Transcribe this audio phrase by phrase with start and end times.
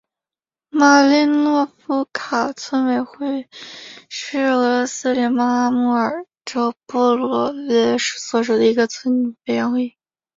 [0.71, 3.47] 马利诺夫卡村委员会
[4.09, 7.13] 是俄罗斯联邦阿穆尔州布
[7.51, 9.95] 列亚区所属的一个村委员会。